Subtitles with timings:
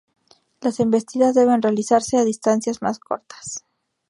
[0.61, 3.65] Las embestidas deben realizarse a distancias más cortas.